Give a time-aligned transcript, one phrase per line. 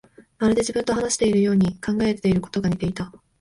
[0.39, 3.11] まるで自分と話しているように、考えていることが似ていた